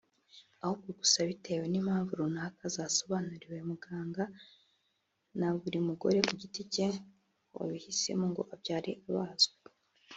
ahubwo 0.63 0.89
gusa 0.99 1.19
bitewe 1.29 1.65
n’impamvu 1.67 2.11
runaka 2.19 2.63
zasobanuriwe 2.75 3.57
muganga 3.69 4.23
na 5.39 5.47
buri 5.59 5.79
mugore 5.87 6.17
ku 6.27 6.33
giti 6.41 6.61
cye 6.73 6.87
wabihisemo 7.55 8.25
ngo 8.31 8.41
abyare 8.53 8.91
abazwe 9.07 9.55